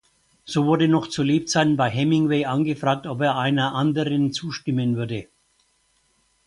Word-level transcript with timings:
So 0.45 0.65
wurde 0.65 0.87
noch 0.87 1.09
zu 1.09 1.21
Lebzeiten 1.21 1.77
bei 1.77 1.87
Hemingway 1.87 2.45
angefragt, 2.45 3.05
ob 3.05 3.21
er 3.21 3.37
einer 3.37 3.75
anderen 3.75 4.33
zustimmen 4.33 4.95
würde. 4.95 5.27